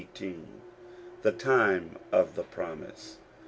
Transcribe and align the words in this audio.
1 0.01 0.07
1 0.15 0.47
5 1.17 1.21
THE 1.21 1.31
TIME 1.31 1.95
OF 2.11 2.33
THE 2.33 2.41
PROMISE. 2.41 3.19